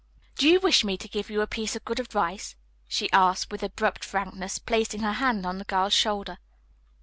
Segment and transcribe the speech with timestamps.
[0.35, 2.55] "Do you wish me to give you a piece of good advice?"
[2.87, 6.39] she asked with abrupt frankness, placing her hand on the girl's shoulder.